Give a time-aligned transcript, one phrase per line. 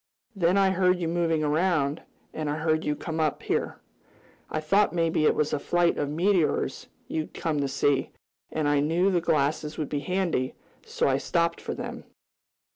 [0.35, 2.01] Then I heard you moving around,
[2.33, 3.77] and I heard you come up here.
[4.49, 8.09] I thought maybe it was a flight of meteors you'd come to see,
[8.51, 12.05] and I knew the glasses would be handy, so I stopped for them.